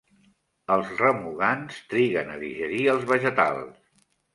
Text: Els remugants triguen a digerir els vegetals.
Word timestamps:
Els 0.75 0.89
remugants 1.01 1.79
triguen 1.95 2.35
a 2.35 2.41
digerir 2.49 2.85
els 2.99 3.11
vegetals. 3.17 3.91